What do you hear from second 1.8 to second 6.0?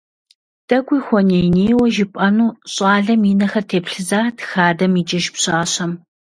жыпӀэну щӏалэм и нэхэр теплъызат хадэм икӀыж пщащэм.